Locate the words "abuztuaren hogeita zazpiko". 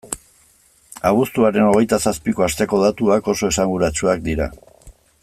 1.09-2.45